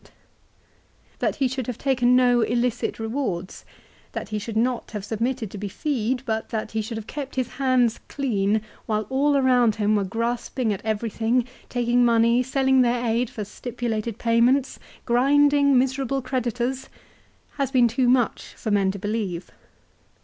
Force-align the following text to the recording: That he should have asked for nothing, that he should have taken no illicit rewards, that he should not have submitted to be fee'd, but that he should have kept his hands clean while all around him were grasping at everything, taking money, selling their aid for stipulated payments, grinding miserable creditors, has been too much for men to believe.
That 1.19 1.35
he 1.35 1.47
should 1.47 1.67
have 1.67 1.75
asked 1.75 1.83
for 1.83 1.89
nothing, 1.89 1.99
that 1.99 1.99
he 1.99 2.01
should 2.01 2.07
have 2.07 2.15
taken 2.15 2.15
no 2.15 2.41
illicit 2.41 2.99
rewards, 2.99 3.65
that 4.13 4.29
he 4.29 4.39
should 4.39 4.57
not 4.57 4.89
have 4.93 5.05
submitted 5.05 5.51
to 5.51 5.59
be 5.59 5.67
fee'd, 5.67 6.25
but 6.25 6.49
that 6.49 6.71
he 6.71 6.81
should 6.81 6.97
have 6.97 7.05
kept 7.05 7.35
his 7.35 7.49
hands 7.61 7.99
clean 8.07 8.61
while 8.87 9.05
all 9.11 9.37
around 9.37 9.75
him 9.75 9.95
were 9.95 10.03
grasping 10.03 10.73
at 10.73 10.83
everything, 10.83 11.45
taking 11.69 12.03
money, 12.03 12.41
selling 12.41 12.81
their 12.81 13.05
aid 13.05 13.29
for 13.29 13.45
stipulated 13.45 14.17
payments, 14.17 14.79
grinding 15.05 15.77
miserable 15.77 16.23
creditors, 16.23 16.89
has 17.57 17.69
been 17.69 17.87
too 17.87 18.09
much 18.09 18.55
for 18.55 18.71
men 18.71 18.89
to 18.89 18.97
believe. 18.97 19.51